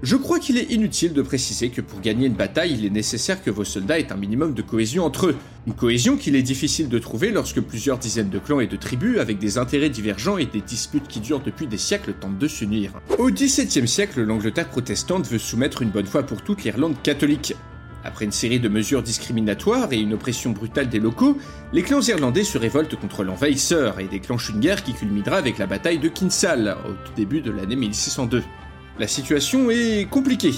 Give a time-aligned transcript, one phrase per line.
[0.00, 3.42] Je crois qu'il est inutile de préciser que pour gagner une bataille, il est nécessaire
[3.42, 5.36] que vos soldats aient un minimum de cohésion entre eux.
[5.66, 9.18] Une cohésion qu'il est difficile de trouver lorsque plusieurs dizaines de clans et de tribus,
[9.18, 12.92] avec des intérêts divergents et des disputes qui durent depuis des siècles, tentent de s'unir.
[13.18, 17.56] Au XVIIe siècle, l'Angleterre protestante veut soumettre une bonne fois pour toutes l'Irlande catholique.
[18.04, 21.36] Après une série de mesures discriminatoires et une oppression brutale des locaux,
[21.72, 25.66] les clans irlandais se révoltent contre l'envahisseur et déclenchent une guerre qui culminera avec la
[25.66, 28.44] bataille de Kinsale au tout début de l'année 1602.
[28.98, 30.54] La situation est compliquée.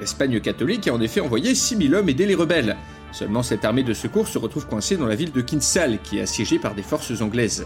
[0.00, 2.76] L'Espagne catholique a en effet envoyé 6000 hommes aider les rebelles.
[3.12, 6.22] Seulement cette armée de secours se retrouve coincée dans la ville de Kinsale, qui est
[6.22, 7.64] assiégée par des forces anglaises.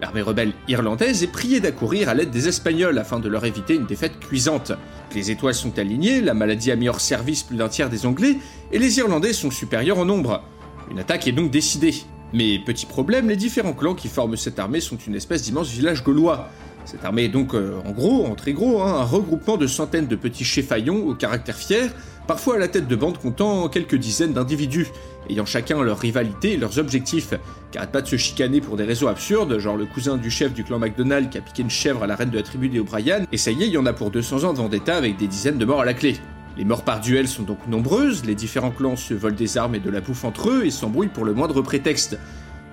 [0.00, 3.86] L'armée rebelle irlandaise est priée d'accourir à l'aide des Espagnols afin de leur éviter une
[3.86, 4.72] défaite cuisante.
[5.14, 8.38] Les étoiles sont alignées, la maladie a mis hors service plus d'un tiers des Anglais,
[8.72, 10.42] et les Irlandais sont supérieurs en nombre.
[10.90, 11.94] Une attaque est donc décidée.
[12.32, 16.02] Mais petit problème, les différents clans qui forment cette armée sont une espèce d'immense village
[16.02, 16.48] gaulois.
[16.84, 20.06] Cette armée est donc, euh, en gros, en très gros, hein, un regroupement de centaines
[20.06, 21.90] de petits chefaillons au caractère fier,
[22.26, 24.88] parfois à la tête de bandes comptant quelques dizaines d'individus,
[25.30, 27.34] ayant chacun leur rivalité et leurs objectifs,
[27.70, 30.52] qui arrêtent pas de se chicaner pour des raisons absurdes, genre le cousin du chef
[30.52, 32.80] du clan MacDonald qui a piqué une chèvre à la reine de la tribu des
[32.80, 35.16] O'Brien, et ça y est, il y en a pour 200 ans de vendetta avec
[35.16, 36.16] des dizaines de morts à la clé.
[36.58, 39.80] Les morts par duel sont donc nombreuses, les différents clans se volent des armes et
[39.80, 42.18] de la bouffe entre eux et s'embrouillent pour le moindre prétexte.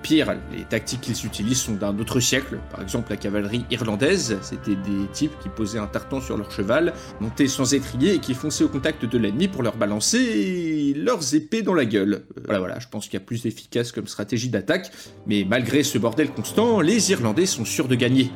[0.02, 2.58] Pire, les tactiques qu'ils utilisent sont d'un autre siècle.
[2.70, 6.94] Par exemple, la cavalerie irlandaise, c'était des types qui posaient un tartan sur leur cheval,
[7.20, 11.62] montaient sans étrier et qui fonçaient au contact de l'ennemi pour leur balancer leurs épées
[11.62, 12.24] dans la gueule.
[12.38, 14.90] Euh, Voilà, voilà, je pense qu'il y a plus efficace comme stratégie d'attaque,
[15.26, 18.30] mais malgré ce bordel constant, les Irlandais sont sûrs de gagner.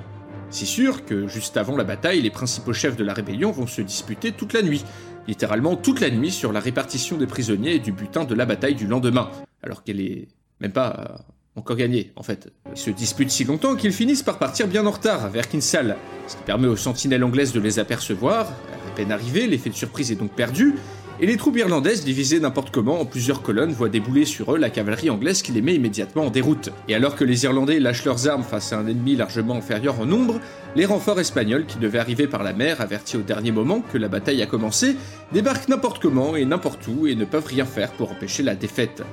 [0.51, 3.81] C'est sûr que juste avant la bataille, les principaux chefs de la rébellion vont se
[3.81, 4.85] disputer toute la nuit,
[5.27, 8.75] littéralement toute la nuit sur la répartition des prisonniers et du butin de la bataille
[8.75, 9.31] du lendemain,
[9.63, 10.29] alors qu'elle est
[10.61, 12.53] même pas euh, encore gagnée en fait.
[12.75, 16.37] Ils se disputent si longtemps qu'ils finissent par partir bien en retard vers Kinsale, ce
[16.37, 18.47] qui permet aux sentinelles anglaises de les apercevoir.
[18.47, 20.75] À peine arrivés, l'effet de surprise est donc perdu,
[21.21, 24.69] et les troupes irlandaises, divisées n'importe comment en plusieurs colonnes, voient débouler sur eux la
[24.69, 26.71] cavalerie anglaise qui les met immédiatement en déroute.
[26.89, 30.07] Et alors que les Irlandais lâchent leurs armes face à un ennemi largement inférieur en
[30.07, 30.41] nombre,
[30.75, 34.09] les renforts espagnols, qui devaient arriver par la mer, avertis au dernier moment que la
[34.09, 34.97] bataille a commencé,
[35.33, 39.05] débarquent n'importe comment et n'importe où et ne peuvent rien faire pour empêcher la défaite.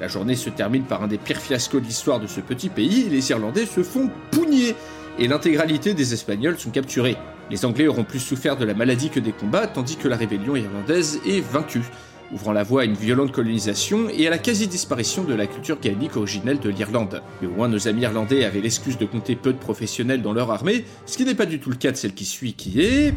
[0.00, 3.08] La journée se termine par un des pires fiascos de l'histoire de ce petit pays,
[3.10, 4.76] les Irlandais se font pougner,
[5.18, 7.16] et l'intégralité des Espagnols sont capturés.
[7.50, 10.54] Les Anglais auront plus souffert de la maladie que des combats, tandis que la rébellion
[10.54, 11.82] irlandaise est vaincue,
[12.32, 16.16] ouvrant la voie à une violente colonisation et à la quasi-disparition de la culture gaélique
[16.16, 17.22] originelle de l'Irlande.
[17.40, 20.52] Mais au moins nos amis irlandais avaient l'excuse de compter peu de professionnels dans leur
[20.52, 23.14] armée, ce qui n'est pas du tout le cas de celle qui suit, qui est...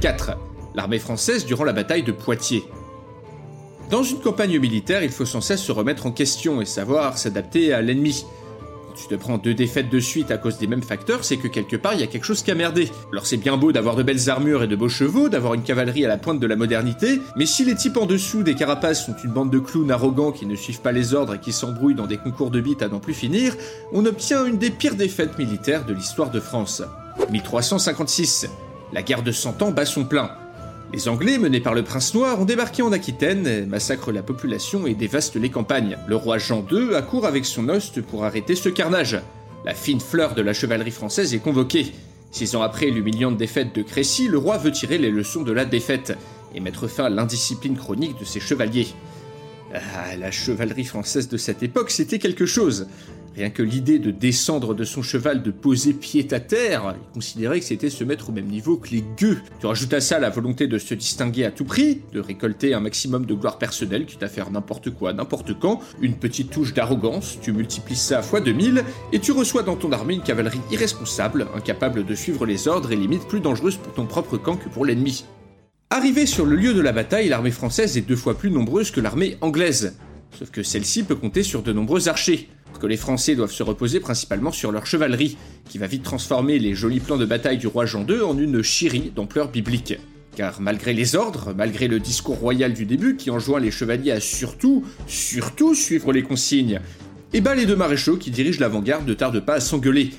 [0.00, 0.32] 4.
[0.74, 2.64] L'armée française durant la bataille de Poitiers.
[3.90, 7.72] Dans une campagne militaire, il faut sans cesse se remettre en question et savoir s'adapter
[7.72, 8.24] à l'ennemi.
[8.86, 11.48] Quand tu te prends deux défaites de suite à cause des mêmes facteurs, c'est que
[11.48, 12.88] quelque part il y a quelque chose qui a merdé.
[13.10, 16.04] Alors c'est bien beau d'avoir de belles armures et de beaux chevaux, d'avoir une cavalerie
[16.04, 19.16] à la pointe de la modernité, mais si les types en dessous des carapaces sont
[19.24, 22.06] une bande de clowns arrogants qui ne suivent pas les ordres et qui s'embrouillent dans
[22.06, 23.56] des concours de bites à n'en plus finir,
[23.92, 26.80] on obtient une des pires défaites militaires de l'histoire de France.
[27.28, 28.48] 1356.
[28.92, 30.30] La guerre de Cent Ans bat son plein.
[30.92, 34.94] Les Anglais, menés par le prince noir, ont débarqué en Aquitaine, massacrent la population et
[34.94, 35.96] dévastent les campagnes.
[36.08, 39.20] Le roi Jean II accourt avec son hoste pour arrêter ce carnage.
[39.64, 41.92] La fine fleur de la chevalerie française est convoquée.
[42.32, 45.64] Six ans après l'humiliante défaite de Crécy, le roi veut tirer les leçons de la
[45.64, 46.18] défaite
[46.56, 48.88] et mettre fin à l'indiscipline chronique de ses chevaliers.
[49.72, 52.88] Ah, la chevalerie française de cette époque, c'était quelque chose.
[53.36, 57.60] Rien que l'idée de descendre de son cheval, de poser pied à terre, il considérait
[57.60, 59.38] que c'était se mettre au même niveau que les gueux.
[59.60, 62.80] Tu rajoutes à ça la volonté de se distinguer à tout prix, de récolter un
[62.80, 67.38] maximum de gloire personnelle, quitte à faire n'importe quoi, n'importe quand, une petite touche d'arrogance,
[67.40, 72.04] tu multiplies ça fois 2000, et tu reçois dans ton armée une cavalerie irresponsable, incapable
[72.04, 75.24] de suivre les ordres et limite plus dangereuse pour ton propre camp que pour l'ennemi.
[75.90, 79.00] Arrivée sur le lieu de la bataille, l'armée française est deux fois plus nombreuse que
[79.00, 79.96] l'armée anglaise.
[80.38, 82.48] Sauf que celle-ci peut compter sur de nombreux archers,
[82.80, 85.36] que les Français doivent se reposer principalement sur leur chevalerie,
[85.68, 88.62] qui va vite transformer les jolis plans de bataille du roi Jean II en une
[88.62, 89.98] chirie d'ampleur biblique.
[90.34, 94.20] Car malgré les ordres, malgré le discours royal du début qui enjoint les chevaliers à
[94.20, 96.80] surtout, surtout suivre les consignes,
[97.32, 100.10] et bah les deux maréchaux qui dirigent l'avant-garde ne tardent pas à s'engueuler,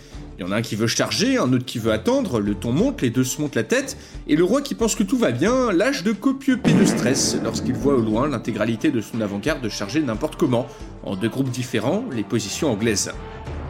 [0.42, 2.72] il y en a un qui veut charger, un autre qui veut attendre, le ton
[2.72, 3.96] monte, les deux se montent la tête,
[4.28, 7.38] et le roi qui pense que tout va bien lâche de copieux pets de stress
[7.44, 10.66] lorsqu'il voit au loin l'intégralité de son avant-garde charger n'importe comment,
[11.04, 13.12] en deux groupes différents, les positions anglaises.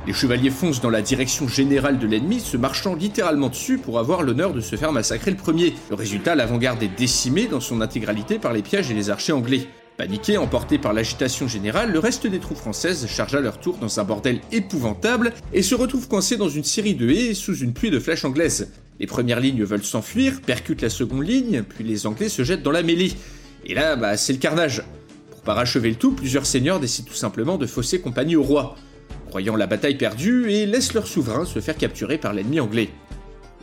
[0.07, 4.23] Les chevaliers foncent dans la direction générale de l'ennemi, se marchant littéralement dessus pour avoir
[4.23, 5.75] l'honneur de se faire massacrer le premier.
[5.89, 9.67] Le résultat, l'avant-garde est décimée dans son intégralité par les pièges et les archers anglais.
[10.01, 13.99] Paniqué, emporté par l'agitation générale, le reste des troupes françaises charge à leur tour dans
[13.99, 17.91] un bordel épouvantable et se retrouve coincé dans une série de haies sous une pluie
[17.91, 18.71] de flèches anglaises.
[18.99, 22.71] Les premières lignes veulent s'enfuir, percutent la seconde ligne, puis les Anglais se jettent dans
[22.71, 23.11] la mêlée.
[23.63, 24.81] Et là, bah, c'est le carnage.
[25.29, 28.77] Pour parachever le tout, plusieurs seigneurs décident tout simplement de fausser compagnie au roi,
[29.29, 32.89] croyant la bataille perdue, et laissent leur souverain se faire capturer par l'ennemi anglais.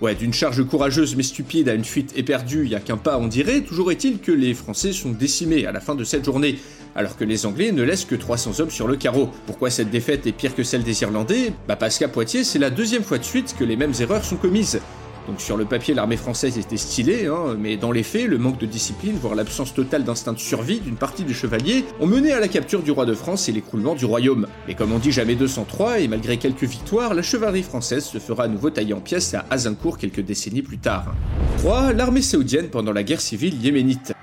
[0.00, 3.18] Ouais, d'une charge courageuse mais stupide à une fuite éperdue, il y a qu'un pas
[3.18, 6.60] on dirait, toujours est-il que les Français sont décimés à la fin de cette journée,
[6.94, 9.30] alors que les Anglais ne laissent que 300 hommes sur le carreau.
[9.46, 11.52] Pourquoi cette défaite est pire que celle des Irlandais?
[11.66, 14.36] Bah parce qu'à Poitiers, c'est la deuxième fois de suite que les mêmes erreurs sont
[14.36, 14.80] commises.
[15.28, 18.58] Donc sur le papier, l'armée française était stylée, hein, mais dans les faits, le manque
[18.58, 22.40] de discipline, voire l'absence totale d'instinct de survie d'une partie des chevaliers, ont mené à
[22.40, 24.46] la capture du roi de France et l'écroulement du royaume.
[24.66, 28.44] Mais comme on dit jamais 203, et malgré quelques victoires, la chevalerie française se fera
[28.44, 31.14] à nouveau tailler en pièces à Azincourt quelques décennies plus tard.
[31.58, 31.92] 3.
[31.92, 34.14] L'armée saoudienne pendant la guerre civile yéménite.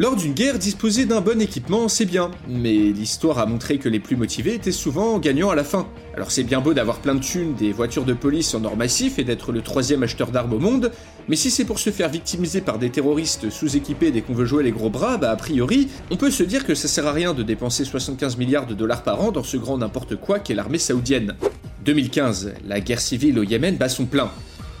[0.00, 4.00] Lors d'une guerre, disposer d'un bon équipement, c'est bien, mais l'histoire a montré que les
[4.00, 5.86] plus motivés étaient souvent gagnants à la fin.
[6.14, 9.18] Alors c'est bien beau d'avoir plein de thunes, des voitures de police en or massif
[9.18, 10.90] et d'être le troisième acheteur d'armes au monde,
[11.28, 14.64] mais si c'est pour se faire victimiser par des terroristes sous-équipés dès qu'on veut jouer
[14.64, 17.34] les gros bras, bah a priori, on peut se dire que ça sert à rien
[17.34, 20.78] de dépenser 75 milliards de dollars par an dans ce grand n'importe quoi qu'est l'armée
[20.78, 21.36] saoudienne.
[21.84, 24.30] 2015, la guerre civile au Yémen bat son plein.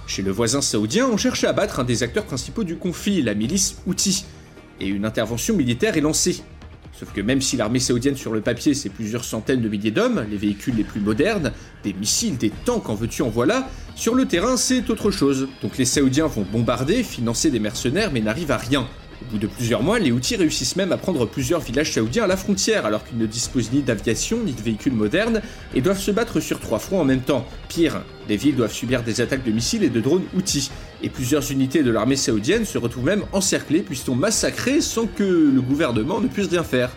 [0.06, 3.34] Chez le voisin saoudien, on cherche à abattre un des acteurs principaux du conflit, la
[3.34, 4.24] milice Houthi
[4.80, 6.42] et une intervention militaire est lancée.
[6.92, 10.26] Sauf que même si l'armée saoudienne sur le papier c'est plusieurs centaines de milliers d'hommes,
[10.30, 14.26] les véhicules les plus modernes, des missiles, des tanks en veux-tu en voilà, sur le
[14.26, 15.48] terrain c'est autre chose.
[15.62, 18.86] Donc les Saoudiens vont bombarder, financer des mercenaires mais n'arrivent à rien.
[19.22, 22.26] Au bout de plusieurs mois, les Houthis réussissent même à prendre plusieurs villages saoudiens à
[22.26, 25.42] la frontière, alors qu'ils ne disposent ni d'aviation ni de véhicules modernes,
[25.74, 27.46] et doivent se battre sur trois fronts en même temps.
[27.68, 30.70] Pire, les villes doivent subir des attaques de missiles et de drones Houthis,
[31.02, 35.22] et plusieurs unités de l'armée saoudienne se retrouvent même encerclées puis sont massacrées sans que
[35.22, 36.90] le gouvernement ne puisse rien faire.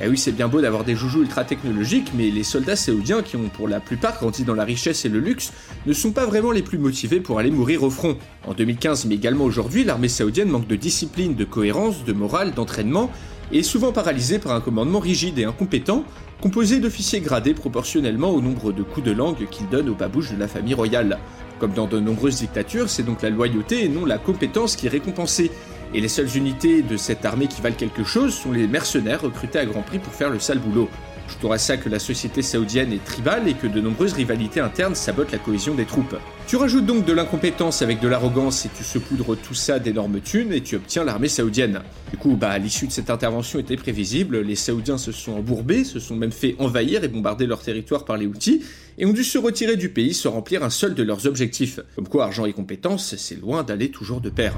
[0.00, 3.34] Eh oui, c'est bien beau d'avoir des joujoux ultra technologiques, mais les soldats saoudiens, qui
[3.34, 5.52] ont pour la plupart grandi dans la richesse et le luxe,
[5.86, 8.16] ne sont pas vraiment les plus motivés pour aller mourir au front.
[8.46, 13.10] En 2015, mais également aujourd'hui, l'armée saoudienne manque de discipline, de cohérence, de morale, d'entraînement,
[13.50, 16.04] et est souvent paralysée par un commandement rigide et incompétent,
[16.40, 20.38] composé d'officiers gradés proportionnellement au nombre de coups de langue qu'ils donnent aux babouches de
[20.38, 21.18] la famille royale.
[21.58, 24.90] Comme dans de nombreuses dictatures, c'est donc la loyauté et non la compétence qui est
[24.90, 25.50] récompensée,
[25.94, 29.58] et les seules unités de cette armée qui valent quelque chose sont les mercenaires recrutés
[29.58, 30.88] à grand prix pour faire le sale boulot.
[31.28, 34.94] Je à ça que la société saoudienne est tribale et que de nombreuses rivalités internes
[34.94, 36.16] sabotent la cohésion des troupes.
[36.46, 40.52] Tu rajoutes donc de l'incompétence avec de l'arrogance et tu saupoudres tout ça d'énormes thunes
[40.52, 41.82] et tu obtiens l'armée saoudienne.
[42.10, 46.00] Du coup, bah, l'issue de cette intervention était prévisible, les Saoudiens se sont embourbés, se
[46.00, 48.62] sont même fait envahir et bombarder leur territoire par les Houthis,
[48.96, 51.80] et ont dû se retirer du pays sans remplir un seul de leurs objectifs.
[51.94, 54.54] Comme quoi, argent et compétence, c'est loin d'aller toujours de pair.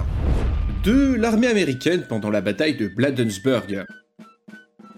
[0.85, 1.17] 2.
[1.17, 3.85] L'armée américaine pendant la bataille de Bladensburg.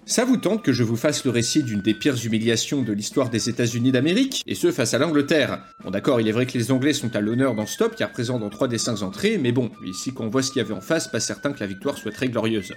[0.04, 3.30] Ça vous tente que je vous fasse le récit d'une des pires humiliations de l'histoire
[3.30, 6.72] des États-Unis d'Amérique, et ce face à l'Angleterre Bon d'accord, il est vrai que les
[6.72, 9.52] Anglais sont à l'honneur dans ce top, car présent dans 3 des 5 entrées, mais
[9.52, 11.96] bon, ici qu'on voit ce qu'il y avait en face, pas certain que la victoire
[11.96, 12.72] soit très glorieuse.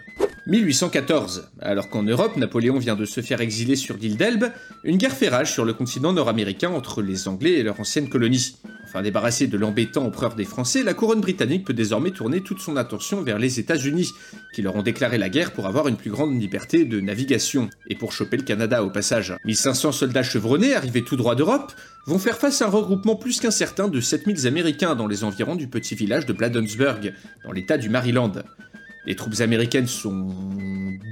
[0.48, 1.50] 1814.
[1.60, 4.46] Alors qu'en Europe, Napoléon vient de se faire exiler sur l'île d'Elbe,
[4.84, 8.56] une guerre fait rage sur le continent nord-américain entre les Anglais et leur ancienne colonie
[8.86, 12.78] Enfin débarrassée de l'embêtant empereur des Français, la couronne britannique peut désormais tourner toute son
[12.78, 14.12] attention vers les États-Unis,
[14.54, 17.96] qui leur ont déclaré la guerre pour avoir une plus grande liberté de navigation, et
[17.96, 19.34] pour choper le Canada au passage.
[19.46, 21.74] 1500 soldats chevronnés, arrivés tout droit d'Europe,
[22.06, 25.68] vont faire face à un regroupement plus qu'incertain de 7000 Américains dans les environs du
[25.68, 27.12] petit village de Bladensburg,
[27.44, 28.32] dans l'état du Maryland.
[29.06, 30.28] Les troupes américaines sont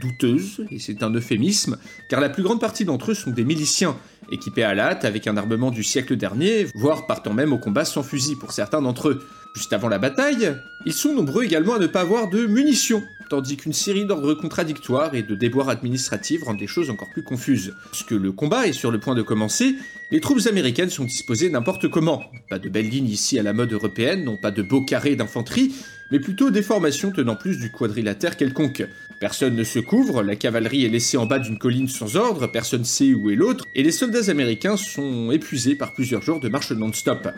[0.01, 1.77] douteuses, et c'est un euphémisme,
[2.09, 3.95] car la plus grande partie d'entre eux sont des miliciens,
[4.31, 7.85] équipés à la hâte avec un armement du siècle dernier, voire partant même au combat
[7.85, 9.25] sans fusil pour certains d'entre eux.
[9.55, 13.57] Juste avant la bataille, ils sont nombreux également à ne pas avoir de munitions, tandis
[13.57, 17.73] qu'une série d'ordres contradictoires et de déboires administratifs rendent les choses encore plus confuses.
[17.85, 19.73] Lorsque le combat est sur le point de commencer,
[20.11, 22.21] les troupes américaines sont disposées n'importe comment.
[22.51, 25.73] Pas de belles lignes ici à la mode européenne, non pas de beaux carrés d'infanterie,
[26.11, 28.85] mais plutôt des formations tenant plus du quadrilatère quelconque.
[29.19, 32.85] Personne ne se couvre, la cavalerie est laissée en bas d'une colline sans ordre, personne
[32.85, 36.71] sait où est l'autre, et les soldats américains sont épuisés par plusieurs jours de marche
[36.71, 37.29] non-stop.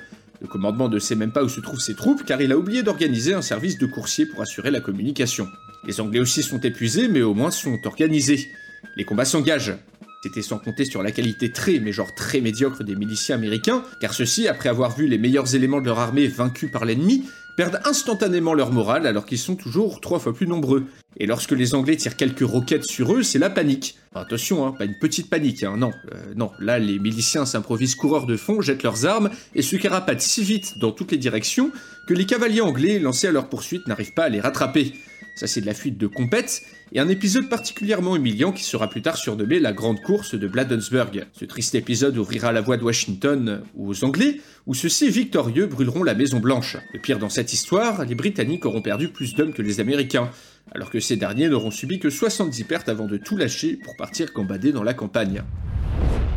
[0.42, 2.84] Le commandement ne sait même pas où se trouvent ses troupes car il a oublié
[2.84, 5.48] d'organiser un service de coursier pour assurer la communication.
[5.88, 8.50] Les Anglais aussi sont épuisés mais au moins sont organisés.
[8.96, 9.76] Les combats s'engagent.
[10.24, 14.12] C'était sans compter sur la qualité très, mais genre très médiocre des miliciens américains, car
[14.16, 17.26] ceux-ci, après avoir vu les meilleurs éléments de leur armée vaincus par l'ennemi,
[17.56, 20.86] perdent instantanément leur morale alors qu'ils sont toujours trois fois plus nombreux.
[21.18, 23.98] Et lorsque les Anglais tirent quelques roquettes sur eux, c'est la panique.
[24.14, 26.52] attention, hein, pas une petite panique, hein, non, euh, non.
[26.60, 30.78] Là, les miliciens s'improvisent coureurs de fond, jettent leurs armes et se carapatent si vite
[30.80, 31.72] dans toutes les directions
[32.08, 34.94] que les cavaliers anglais lancés à leur poursuite n'arrivent pas à les rattraper.
[35.36, 36.64] Ça, c'est de la fuite de compète,
[36.94, 41.28] et un épisode particulièrement humiliant qui sera plus tard surnommé la Grande Course de Bladensburg.
[41.34, 46.14] Ce triste épisode ouvrira la voie de Washington aux Anglais, où ceux-ci victorieux brûleront la
[46.14, 46.78] Maison Blanche.
[46.94, 50.32] Le pire dans cette histoire, les Britanniques auront perdu plus d'hommes que les Américains,
[50.74, 54.32] alors que ces derniers n'auront subi que 70 pertes avant de tout lâcher pour partir
[54.32, 55.44] combader dans la campagne.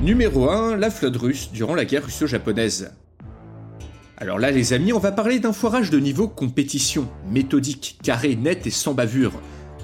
[0.02, 2.90] Numéro 1, la flotte russe durant la guerre russo-japonaise.
[4.20, 8.66] Alors là, les amis, on va parler d'un foirage de niveau compétition, méthodique, carré, net
[8.66, 9.30] et sans bavure.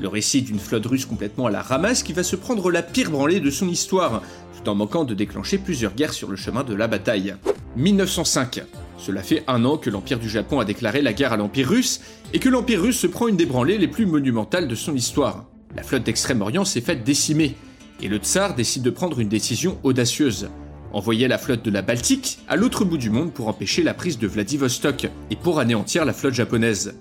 [0.00, 3.12] Le récit d'une flotte russe complètement à la ramasse qui va se prendre la pire
[3.12, 4.22] branlée de son histoire,
[4.58, 7.36] tout en manquant de déclencher plusieurs guerres sur le chemin de la bataille.
[7.76, 8.64] 1905.
[8.98, 12.00] Cela fait un an que l'Empire du Japon a déclaré la guerre à l'Empire russe
[12.32, 15.44] et que l'Empire russe se prend une des branlées les plus monumentales de son histoire.
[15.76, 17.54] La flotte d'Extrême-Orient s'est faite décimer,
[18.02, 20.48] et le tsar décide de prendre une décision audacieuse
[20.94, 24.18] envoyer la flotte de la Baltique à l'autre bout du monde pour empêcher la prise
[24.18, 26.94] de Vladivostok et pour anéantir la flotte japonaise.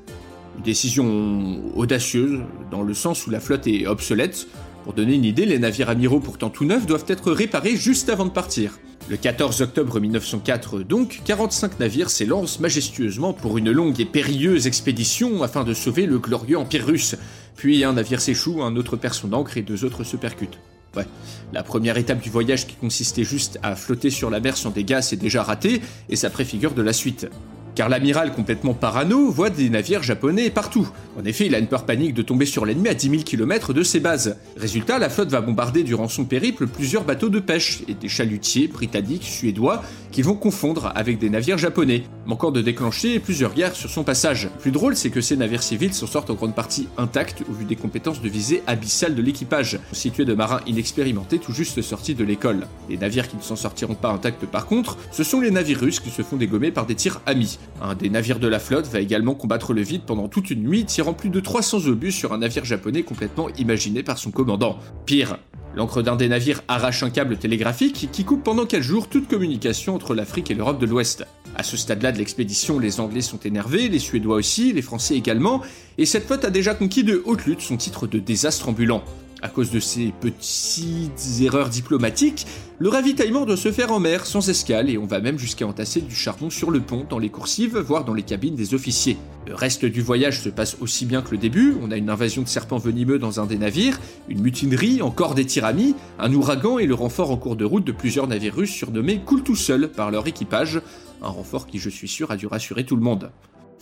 [0.57, 4.47] Une décision audacieuse, dans le sens où la flotte est obsolète.
[4.83, 8.25] Pour donner une idée, les navires amiraux pourtant tout neufs doivent être réparés juste avant
[8.25, 8.79] de partir.
[9.09, 15.43] Le 14 octobre 1904, donc, 45 navires s'élancent majestueusement pour une longue et périlleuse expédition
[15.43, 17.15] afin de sauver le glorieux empire russe.
[17.55, 20.57] Puis un navire s'échoue, un autre perd son ancre et deux autres se percutent.
[20.95, 21.05] Ouais.
[21.51, 25.01] La première étape du voyage qui consistait juste à flotter sur la mer sans dégâts
[25.01, 27.27] s'est déjà ratée, et ça préfigure de la suite
[27.75, 30.87] car l'amiral complètement parano voit des navires japonais partout.
[31.15, 33.73] En effet, il a une peur panique de tomber sur l'ennemi à 10 000 km
[33.73, 34.37] de ses bases.
[34.57, 38.67] Résultat, la flotte va bombarder durant son périple plusieurs bateaux de pêche et des chalutiers
[38.67, 43.89] britanniques, suédois, qui vont confondre avec des navires japonais, manquant de déclencher plusieurs guerres sur
[43.89, 44.49] son passage.
[44.59, 47.65] Plus drôle, c'est que ces navires civils s'en sortent en grande partie intacts au vu
[47.65, 52.23] des compétences de visée abyssales de l'équipage, constitué de marins inexpérimentés tout juste sortis de
[52.23, 52.67] l'école.
[52.89, 55.99] Les navires qui ne s'en sortiront pas intacts par contre, ce sont les navires russes
[55.99, 57.59] qui se font dégommer par des tirs amis.
[57.81, 60.85] Un des navires de la flotte va également combattre le vide pendant toute une nuit,
[61.11, 64.79] plus de 300 obus sur un navire japonais complètement imaginé par son commandant.
[65.05, 65.37] Pire,
[65.75, 69.95] L'encre d'un des navires arrache un câble télégraphique qui coupe pendant 4 jours toute communication
[69.95, 71.25] entre l'Afrique et l'Europe de l'Ouest.
[71.55, 75.61] À ce stade-là de l'expédition, les Anglais sont énervés, les Suédois aussi, les Français également,
[75.97, 79.03] et cette flotte a déjà conquis de haute lutte son titre de désastre ambulant.
[79.43, 82.47] À cause de ces petites erreurs diplomatiques,
[82.79, 85.99] le ravitaillement doit se faire en mer, sans escale, et on va même jusqu'à entasser
[85.99, 89.17] du charbon sur le pont, dans les coursives, voire dans les cabines des officiers.
[89.45, 92.41] Le reste du voyage se passe aussi bien que le début, on a une invasion
[92.41, 96.85] de serpents venimeux dans un des navires, une mutinerie, encore des tiramis, un ouragan et
[96.85, 100.09] le renfort en cours de route de plusieurs navires russes surnommés Coule tout seul par
[100.09, 100.79] leur équipage,
[101.21, 103.29] un renfort qui je suis sûr a dû rassurer tout le monde.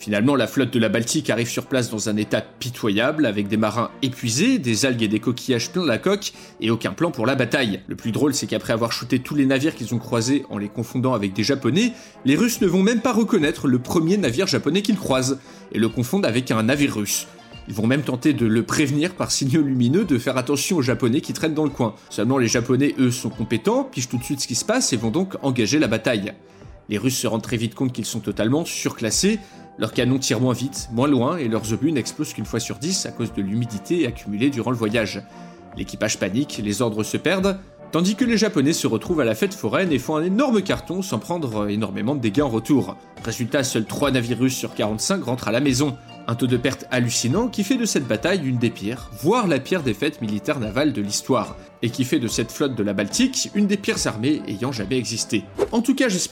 [0.02, 3.56] Finalement, la flotte de la Baltique arrive sur place dans un état pitoyable, avec des
[3.56, 7.36] marins épuisés, des algues et des coquillages plein la coque, et aucun plan pour la
[7.36, 7.82] bataille.
[7.86, 10.68] Le plus drôle, c'est qu'après avoir shooté tous les navires qu'ils ont croisés en les
[10.68, 11.92] confondant avec des japonais,
[12.24, 15.38] les Russes ne vont même pas reconnaître le premier navire japonais qu'ils croisent,
[15.70, 17.28] et le confondent avec un navire russe.
[17.68, 21.20] Ils vont même tenter de le prévenir par signaux lumineux de faire attention aux Japonais
[21.20, 21.94] qui traînent dans le coin.
[22.10, 24.96] Seulement les Japonais, eux, sont compétents, pigent tout de suite ce qui se passe et
[24.96, 26.32] vont donc engager la bataille.
[26.88, 29.38] Les Russes se rendent très vite compte qu'ils sont totalement surclassés,
[29.78, 33.06] leurs canons tirent moins vite, moins loin, et leurs obus n'explosent qu'une fois sur dix
[33.06, 35.22] à cause de l'humidité accumulée durant le voyage.
[35.76, 37.58] L'équipage panique, les ordres se perdent,
[37.90, 41.02] tandis que les Japonais se retrouvent à la fête foraine et font un énorme carton
[41.02, 42.96] sans prendre énormément de dégâts en retour.
[43.24, 45.96] Résultat, seuls 3 navires russes sur 45 rentrent à la maison.
[46.28, 49.58] Un taux de perte hallucinant qui fait de cette bataille une des pires, voire la
[49.58, 53.50] pire défaite militaire navale de l'histoire, et qui fait de cette flotte de la Baltique
[53.54, 55.44] une des pires armées ayant jamais existé.
[55.72, 56.31] En tout cas, j'espère